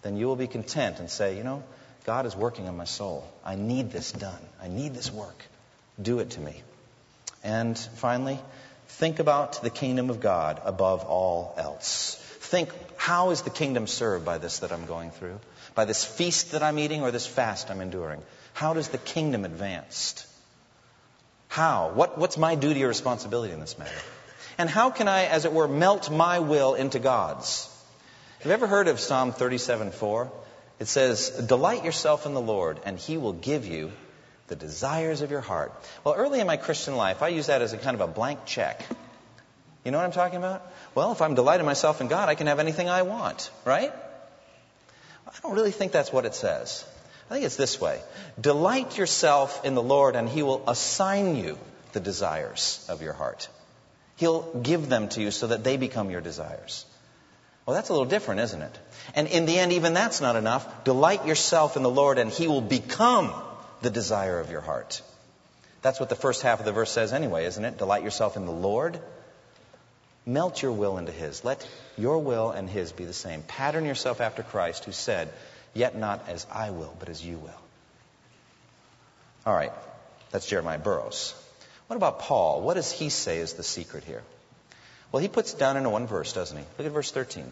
[0.00, 1.62] then you will be content and say, you know,
[2.06, 3.30] God is working on my soul.
[3.44, 4.40] I need this done.
[4.58, 5.44] I need this work.
[6.00, 6.62] Do it to me.
[7.42, 8.38] And finally,
[8.86, 12.14] think about the kingdom of God above all else.
[12.40, 15.38] Think, how is the kingdom served by this that I'm going through?
[15.74, 18.22] By this feast that I'm eating or this fast I'm enduring?
[18.54, 20.26] How does the kingdom advance?
[21.48, 21.90] How?
[21.90, 23.90] What, what's my duty or responsibility in this matter?
[24.58, 27.68] And how can I, as it were, melt my will into God's?
[28.38, 30.30] Have you ever heard of Psalm 37:4?
[30.80, 33.92] It says, Delight yourself in the Lord, and he will give you
[34.48, 35.72] the desires of your heart.
[36.04, 38.40] Well, early in my Christian life, I used that as a kind of a blank
[38.46, 38.84] check.
[39.84, 40.70] You know what I'm talking about?
[40.94, 43.92] Well, if I'm delighting myself in God, I can have anything I want, right?
[45.26, 46.84] I don't really think that's what it says.
[47.30, 48.00] I think it's this way
[48.40, 51.58] Delight yourself in the Lord, and He will assign you
[51.92, 53.48] the desires of your heart.
[54.16, 56.84] He'll give them to you so that they become your desires.
[57.64, 58.78] Well, that's a little different, isn't it?
[59.14, 60.84] And in the end, even that's not enough.
[60.84, 63.32] Delight yourself in the Lord, and He will become
[63.80, 65.02] the desire of your heart.
[65.82, 67.78] That's what the first half of the verse says, anyway, isn't it?
[67.78, 68.98] Delight yourself in the Lord.
[70.26, 71.44] Melt your will into His.
[71.44, 73.42] Let your will and His be the same.
[73.42, 75.32] Pattern yourself after Christ, who said,
[75.74, 77.60] Yet not as I will, but as you will.
[79.46, 79.72] All right,
[80.30, 81.34] that's Jeremiah Burroughs.
[81.86, 82.60] What about Paul?
[82.60, 84.22] What does he say is the secret here?
[85.10, 86.64] Well, he puts it down into one verse, doesn't he?
[86.76, 87.50] Look at verse 13.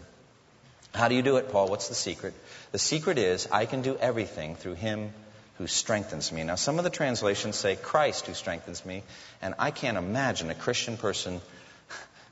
[0.93, 1.69] How do you do it, Paul?
[1.69, 2.33] What's the secret?
[2.71, 5.11] The secret is, I can do everything through him
[5.57, 6.43] who strengthens me.
[6.43, 9.03] Now, some of the translations say Christ who strengthens me,
[9.41, 11.41] and I can't imagine a Christian person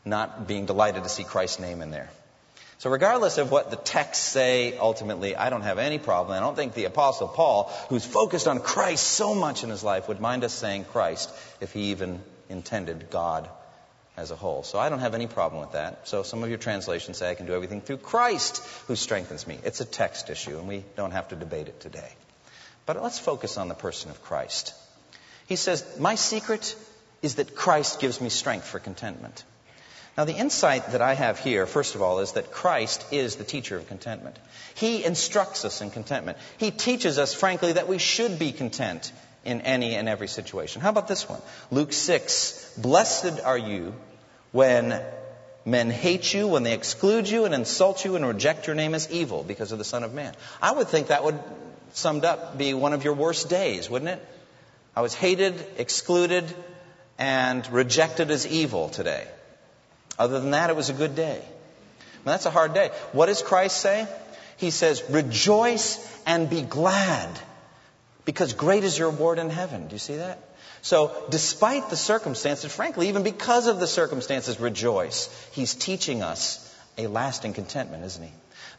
[0.06, 2.10] not being delighted to see Christ's name in there.
[2.78, 6.38] So, regardless of what the texts say, ultimately, I don't have any problem.
[6.38, 10.08] I don't think the Apostle Paul, who's focused on Christ so much in his life,
[10.08, 13.50] would mind us saying Christ if he even intended God
[14.18, 14.62] as a whole.
[14.62, 16.08] So, I don't have any problem with that.
[16.08, 19.58] So, some of your translations say I can do everything through Christ who strengthens me.
[19.64, 22.12] It's a text issue, and we don't have to debate it today.
[22.86, 24.74] But let's focus on the person of Christ.
[25.48, 26.76] He says, My secret
[27.22, 29.44] is that Christ gives me strength for contentment.
[30.18, 33.44] Now, the insight that I have here, first of all, is that Christ is the
[33.44, 34.40] teacher of contentment.
[34.76, 36.38] He instructs us in contentment.
[36.58, 39.12] He teaches us, frankly, that we should be content
[39.44, 40.82] in any and every situation.
[40.82, 41.42] How about this one?
[41.70, 43.94] Luke 6 Blessed are you
[44.54, 45.02] when
[45.66, 49.12] men hate you, when they exclude you and insult you and reject your name as
[49.12, 50.34] evil because of the Son of Man.
[50.62, 51.40] I would think that would,
[51.98, 54.26] summed up, be one of your worst days, wouldn't it?
[54.96, 56.46] I was hated, excluded,
[57.18, 59.28] and rejected as evil today.
[60.18, 61.42] Other than that, it was a good day.
[62.24, 62.90] Well, that's a hard day.
[63.12, 64.08] What does Christ say?
[64.58, 67.30] He says, Rejoice and be glad,
[68.24, 69.88] because great is your reward in heaven.
[69.88, 70.40] Do you see that?
[70.82, 75.30] So, despite the circumstances, frankly, even because of the circumstances, rejoice.
[75.52, 76.62] He's teaching us
[76.98, 78.32] a lasting contentment, isn't he?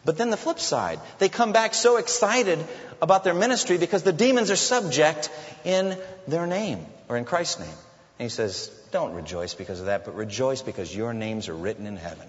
[0.06, 2.64] But then the flip side, they come back so excited
[3.02, 5.30] about their ministry because the demons are subject
[5.64, 7.78] in their name or in Christ's name.
[8.18, 11.86] And he says, Don't rejoice because of that, but rejoice because your names are written
[11.88, 12.28] in heaven.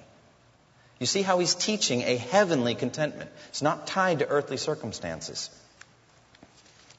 [1.00, 3.30] You see how he's teaching a heavenly contentment.
[3.50, 5.52] It's not tied to earthly circumstances.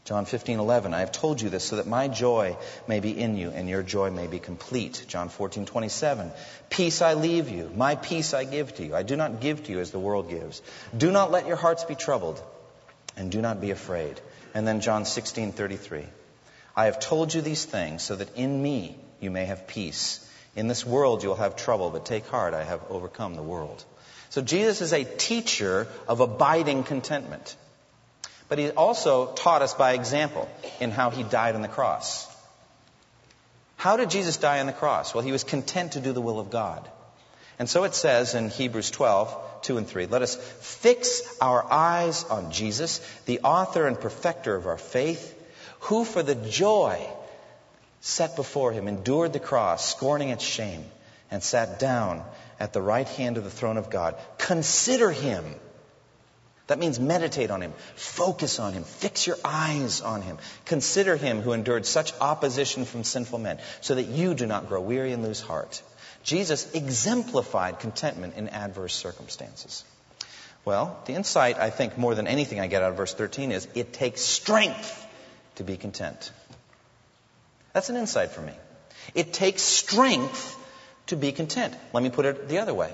[0.09, 3.51] John 15:11 I have told you this so that my joy may be in you
[3.51, 5.05] and your joy may be complete.
[5.07, 6.31] John 14:27
[6.71, 8.97] Peace I leave you, my peace I give to you.
[8.97, 10.63] I do not give to you as the world gives.
[10.97, 12.43] Do not let your hearts be troubled
[13.19, 14.19] and do not be afraid.
[14.55, 16.07] And then John 16:33
[16.75, 20.27] I have told you these things so that in me you may have peace.
[20.57, 23.85] In this world you'll have trouble, but take heart, I have overcome the world.
[24.31, 27.57] So Jesus is a teacher of abiding contentment.
[28.49, 30.49] But he also taught us by example
[30.81, 32.27] in how he died on the cross.
[33.77, 35.15] How did Jesus die on the cross?
[35.15, 36.89] Well, he was content to do the will of God.
[37.59, 42.25] And so it says in Hebrews 12, 2 and 3, let us fix our eyes
[42.25, 45.35] on Jesus, the author and perfecter of our faith,
[45.81, 47.05] who for the joy
[48.01, 50.85] set before him endured the cross, scorning its shame,
[51.31, 52.23] and sat down
[52.61, 54.17] at the right hand of the throne of God.
[54.39, 55.45] Consider him
[56.69, 60.39] that means meditate on him, focus on him, fix your eyes on him.
[60.67, 64.81] Consider him who endured such opposition from sinful men, so that you do not grow
[64.81, 65.83] weary and lose heart.
[66.23, 69.83] Jesus exemplified contentment in adverse circumstances.
[70.67, 73.67] Well, the insight, I think, more than anything I get out of verse 13 is
[73.75, 75.07] it takes strength
[75.55, 76.31] to be content.
[77.73, 78.53] That's an insight for me.
[79.15, 80.55] It takes strength
[81.07, 81.75] to be content.
[81.95, 82.93] Let me put it the other way.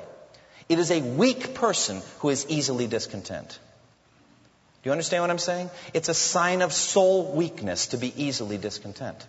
[0.68, 3.58] It is a weak person who is easily discontent.
[4.82, 5.70] Do you understand what I'm saying?
[5.94, 9.26] It's a sign of soul weakness to be easily discontent.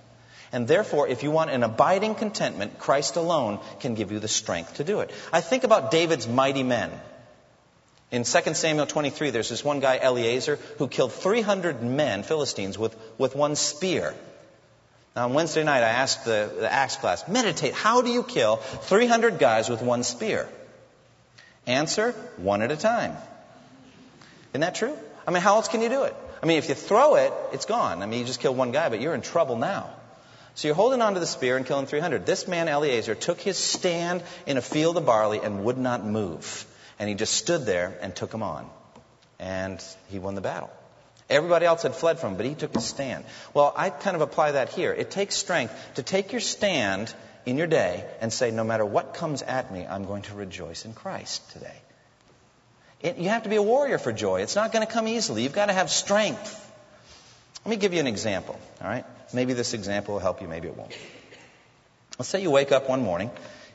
[0.51, 4.75] And therefore, if you want an abiding contentment, Christ alone can give you the strength
[4.75, 5.11] to do it.
[5.33, 6.91] I think about David's mighty men.
[8.11, 12.95] In 2 Samuel 23, there's this one guy, Eleazar, who killed 300 men, Philistines, with,
[13.17, 14.13] with one spear.
[15.15, 18.57] Now, on Wednesday night, I asked the, the Acts class, meditate, how do you kill
[18.57, 20.47] 300 guys with one spear?
[21.67, 23.15] Answer, one at a time.
[24.51, 24.95] Isn't that true?
[25.27, 26.15] I mean, how else can you do it?
[26.41, 28.03] I mean, if you throw it, it's gone.
[28.03, 29.89] I mean, you just killed one guy, but you're in trouble now.
[30.53, 32.25] So you're holding on to the spear and killing 300.
[32.25, 36.65] This man, Eleazar, took his stand in a field of barley and would not move.
[36.97, 38.69] And he just stood there and took him on.
[39.37, 40.69] And he won the battle.
[41.29, 43.25] Everybody else had fled from him, but he took his stand.
[43.53, 44.93] Well, I kind of apply that here.
[44.93, 47.13] It takes strength to take your stand
[47.45, 50.85] in your day and say, no matter what comes at me, I'm going to rejoice
[50.85, 51.75] in Christ today.
[53.01, 54.41] It, you have to be a warrior for joy.
[54.41, 55.43] It's not going to come easily.
[55.43, 56.61] You've got to have strength.
[57.63, 59.05] Let me give you an example, all right?
[59.33, 60.95] Maybe this example will help you, maybe it won't.
[62.17, 63.31] Let's say you wake up one morning,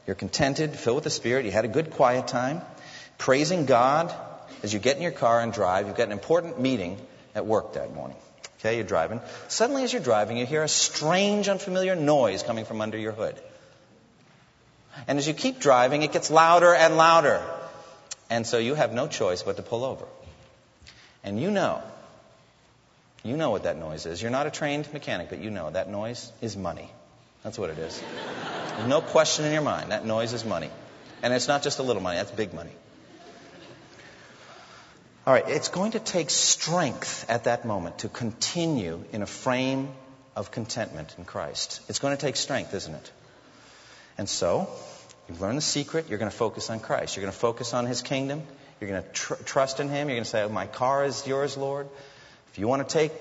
[0.07, 2.63] you're contented, filled with the Spirit, you had a good quiet time,
[3.19, 4.15] praising God
[4.63, 5.87] as you get in your car and drive.
[5.87, 6.99] You've got an important meeting
[7.35, 8.17] at work that morning.
[8.61, 9.21] Okay, you're driving.
[9.49, 13.41] Suddenly, as you're driving, you hear a strange, unfamiliar noise coming from under your hood.
[15.07, 17.43] And as you keep driving, it gets louder and louder.
[18.29, 20.07] And so you have no choice but to pull over.
[21.25, 21.83] And you know,
[23.23, 24.23] you know what that noise is.
[24.23, 26.91] You're not a trained mechanic, but you know that noise is money.
[27.43, 28.03] That's what it is.
[28.77, 29.93] There's no question in your mind.
[29.93, 30.71] That noise is money.
[31.23, 32.71] And it's not just a little money, that's big money.
[35.27, 39.91] All right, it's going to take strength at that moment to continue in a frame
[40.35, 41.83] of contentment in Christ.
[41.89, 43.13] It's going to take strength, isn't it?
[44.21, 44.69] And so,
[45.31, 46.11] you've learned the secret.
[46.11, 47.17] You're going to focus on Christ.
[47.17, 48.43] You're going to focus on His kingdom.
[48.79, 50.09] You're going to tr- trust in Him.
[50.09, 51.89] You're going to say, oh, My car is yours, Lord.
[52.53, 53.13] If you want to take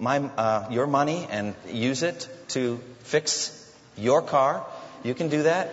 [0.00, 4.66] my, uh, your money and use it to fix your car,
[5.04, 5.72] you can do that.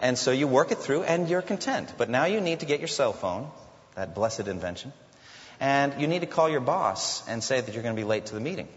[0.00, 1.92] And so you work it through and you're content.
[1.98, 3.50] But now you need to get your cell phone,
[3.96, 4.92] that blessed invention,
[5.58, 8.26] and you need to call your boss and say that you're going to be late
[8.26, 8.68] to the meeting.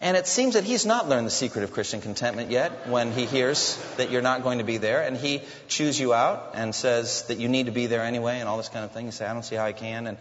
[0.00, 3.26] And it seems that he's not learned the secret of Christian contentment yet when he
[3.26, 7.24] hears that you're not going to be there and he chews you out and says
[7.24, 9.06] that you need to be there anyway and all this kind of thing.
[9.06, 10.06] You say, I don't see how I can.
[10.06, 10.16] And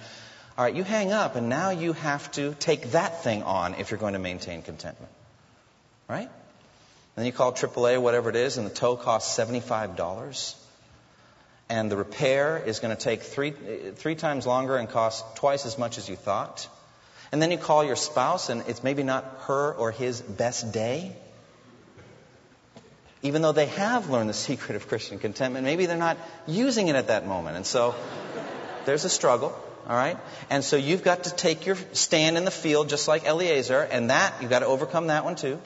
[0.57, 3.91] all right, you hang up and now you have to take that thing on if
[3.91, 5.11] you're going to maintain contentment.
[6.07, 6.29] Right?
[7.15, 10.55] Then you call AAA, whatever it is, and the tow costs $75.
[11.69, 13.51] And the repair is going to take three,
[13.95, 16.67] three times longer and cost twice as much as you thought.
[17.31, 21.15] And then you call your spouse, and it's maybe not her or his best day.
[23.21, 26.95] Even though they have learned the secret of Christian contentment, maybe they're not using it
[26.95, 27.57] at that moment.
[27.57, 27.95] And so
[28.85, 29.57] there's a struggle,
[29.87, 30.17] all right?
[30.49, 34.09] And so you've got to take your stand in the field just like Eleazar, and
[34.09, 35.59] that, you've got to overcome that one too.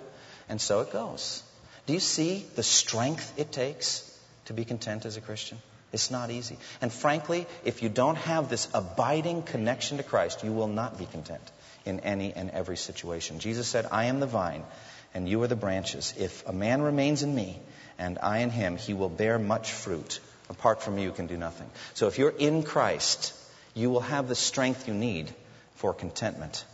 [0.50, 1.44] And so it goes.
[1.86, 4.08] Do you see the strength it takes
[4.46, 5.60] to be content as a Christian?
[5.94, 6.58] It's not easy.
[6.82, 11.06] And frankly, if you don't have this abiding connection to Christ, you will not be
[11.06, 11.44] content
[11.86, 13.40] in any and every situation.
[13.40, 14.64] Jesus said, I am the vine,
[15.14, 16.14] and you are the branches.
[16.18, 17.60] If a man remains in me,
[17.98, 20.20] and I in him, he will bear much fruit.
[20.50, 21.70] Apart from me, you can do nothing.
[21.94, 23.34] So if you're in Christ,
[23.74, 25.34] you will have the strength you need
[25.76, 26.66] for contentment.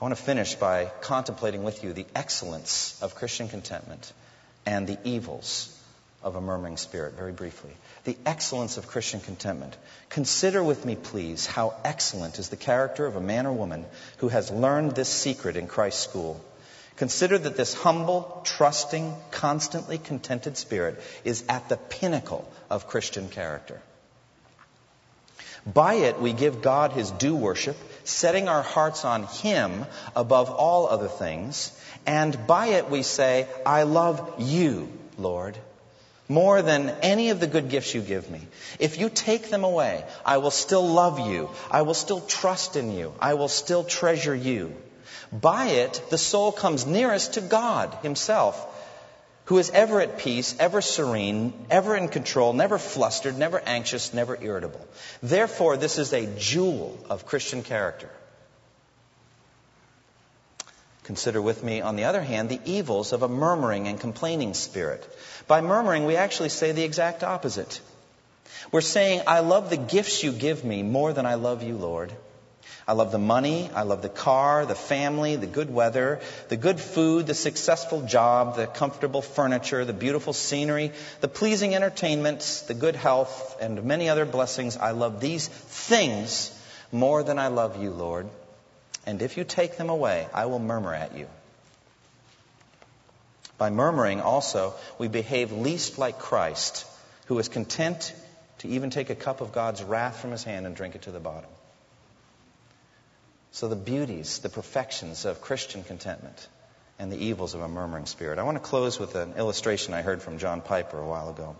[0.00, 4.12] I want to finish by contemplating with you the excellence of Christian contentment
[4.66, 5.78] and the evils
[6.22, 7.70] of a murmuring spirit, very briefly.
[8.04, 9.76] The excellence of Christian contentment.
[10.08, 13.86] Consider with me, please, how excellent is the character of a man or woman
[14.18, 16.42] who has learned this secret in Christ's school.
[16.96, 23.80] Consider that this humble, trusting, constantly contented spirit is at the pinnacle of Christian character.
[25.64, 30.88] By it, we give God his due worship, setting our hearts on him above all
[30.88, 31.72] other things.
[32.04, 35.56] And by it, we say, I love you, Lord
[36.32, 38.40] more than any of the good gifts you give me.
[38.78, 41.50] If you take them away, I will still love you.
[41.70, 43.12] I will still trust in you.
[43.20, 44.74] I will still treasure you.
[45.30, 48.66] By it, the soul comes nearest to God Himself,
[49.46, 54.38] who is ever at peace, ever serene, ever in control, never flustered, never anxious, never
[54.40, 54.86] irritable.
[55.22, 58.10] Therefore, this is a jewel of Christian character.
[61.04, 65.04] Consider with me, on the other hand, the evils of a murmuring and complaining spirit.
[65.48, 67.80] By murmuring, we actually say the exact opposite.
[68.70, 72.12] We're saying, I love the gifts you give me more than I love you, Lord.
[72.86, 76.80] I love the money, I love the car, the family, the good weather, the good
[76.80, 82.96] food, the successful job, the comfortable furniture, the beautiful scenery, the pleasing entertainments, the good
[82.96, 84.76] health, and many other blessings.
[84.76, 86.50] I love these things
[86.90, 88.28] more than I love you, Lord.
[89.06, 91.26] And if you take them away, I will murmur at you.
[93.58, 96.86] By murmuring, also, we behave least like Christ,
[97.26, 98.14] who is content
[98.58, 101.10] to even take a cup of God's wrath from his hand and drink it to
[101.10, 101.50] the bottom.
[103.50, 106.48] So, the beauties, the perfections of Christian contentment
[106.98, 108.38] and the evils of a murmuring spirit.
[108.38, 111.56] I want to close with an illustration I heard from John Piper a while ago.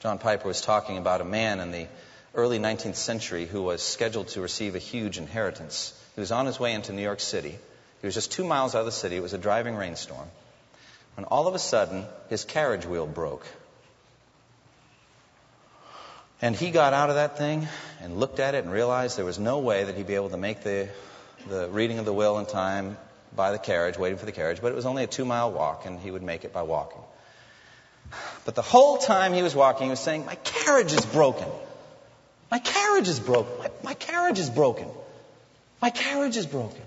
[0.00, 1.88] John Piper was talking about a man in the
[2.34, 5.92] early 19th century who was scheduled to receive a huge inheritance.
[6.14, 7.56] He was on his way into New York City.
[8.00, 9.16] He was just two miles out of the city.
[9.16, 10.28] It was a driving rainstorm.
[11.16, 13.46] When all of a sudden, his carriage wheel broke.
[16.40, 17.66] And he got out of that thing
[18.00, 20.36] and looked at it and realized there was no way that he'd be able to
[20.36, 20.88] make the,
[21.48, 22.96] the reading of the will in time
[23.34, 24.60] by the carriage, waiting for the carriage.
[24.60, 27.00] But it was only a two mile walk, and he would make it by walking.
[28.44, 31.48] But the whole time he was walking, he was saying, My carriage is broken.
[32.50, 33.58] My carriage is broken.
[33.58, 34.88] My, my carriage is broken.
[35.82, 36.82] My carriage is broken.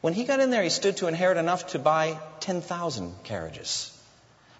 [0.00, 3.96] When he got in there, he stood to inherit enough to buy 10,000 carriages.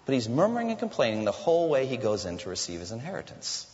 [0.05, 3.67] But he's murmuring and complaining the whole way he goes in to receive his inheritance.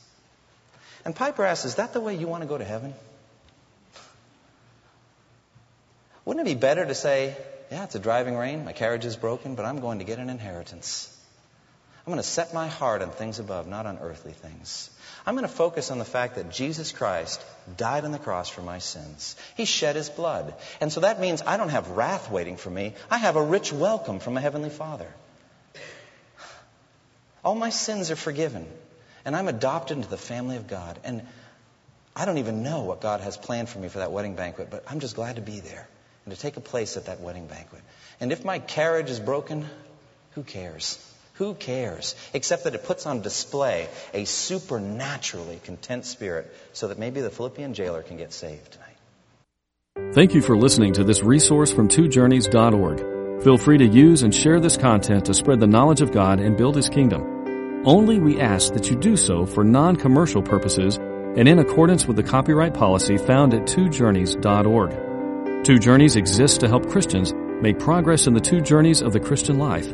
[1.05, 2.93] And Piper asks, Is that the way you want to go to heaven?
[6.25, 7.35] Wouldn't it be better to say,
[7.71, 10.29] Yeah, it's a driving rain, my carriage is broken, but I'm going to get an
[10.29, 11.13] inheritance?
[12.07, 14.89] I'm going to set my heart on things above, not on earthly things.
[15.25, 17.43] I'm going to focus on the fact that Jesus Christ
[17.75, 19.35] died on the cross for my sins.
[19.57, 20.53] He shed his blood.
[20.79, 22.93] And so that means I don't have wrath waiting for me.
[23.11, 25.13] I have a rich welcome from a heavenly Father.
[27.43, 28.65] All my sins are forgiven.
[29.25, 30.97] And I'm adopted into the family of God.
[31.03, 31.23] And
[32.15, 34.85] I don't even know what God has planned for me for that wedding banquet, but
[34.87, 35.85] I'm just glad to be there
[36.23, 37.81] and to take a place at that wedding banquet.
[38.21, 39.65] And if my carriage is broken,
[40.35, 41.03] who cares?
[41.37, 42.15] Who cares?
[42.33, 47.75] Except that it puts on display a supernaturally content spirit so that maybe the Philippian
[47.75, 50.13] jailer can get saved tonight.
[50.13, 53.43] Thank you for listening to this resource from twojourneys.org.
[53.43, 56.57] Feel free to use and share this content to spread the knowledge of God and
[56.57, 57.83] build His kingdom.
[57.85, 62.23] Only we ask that you do so for non-commercial purposes and in accordance with the
[62.23, 65.63] copyright policy found at twojourneys.org.
[65.63, 67.31] Two Journeys exists to help Christians
[67.61, 69.93] make progress in the two journeys of the Christian life